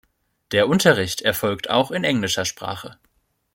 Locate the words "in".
1.91-2.03